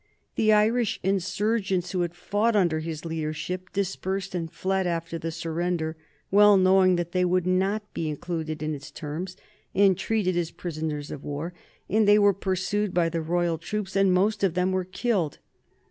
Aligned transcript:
The 0.33 0.51
Irish 0.51 0.99
insurgents 1.03 1.91
who 1.91 2.01
had 2.01 2.15
fought 2.15 2.55
under 2.55 2.79
his 2.79 3.05
leadership 3.05 3.71
dispersed 3.71 4.33
and 4.33 4.51
fled 4.51 4.87
after 4.87 5.19
the 5.19 5.29
surrender, 5.29 5.95
well 6.31 6.57
knowing 6.57 6.95
that 6.95 7.11
they 7.11 7.23
would 7.23 7.45
not 7.45 7.93
be 7.93 8.09
included 8.09 8.63
in 8.63 8.73
its 8.73 8.89
terms 8.89 9.37
and 9.75 9.95
treated 9.95 10.35
as 10.35 10.49
prisoners 10.49 11.11
of 11.11 11.23
war, 11.23 11.53
and 11.87 12.07
they 12.07 12.17
were 12.17 12.33
pursued 12.33 12.95
by 12.95 13.09
the 13.09 13.21
royal 13.21 13.59
troops 13.59 13.95
and 13.95 14.11
most 14.11 14.43
of 14.43 14.55
them 14.55 14.71
were 14.71 14.85
killed. 14.85 15.37